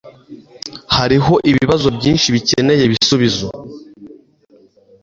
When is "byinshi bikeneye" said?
1.97-2.81